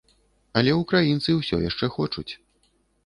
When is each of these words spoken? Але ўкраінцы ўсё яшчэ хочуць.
Але 0.61 0.71
ўкраінцы 0.77 1.35
ўсё 1.41 1.61
яшчэ 1.69 1.85
хочуць. 1.99 2.29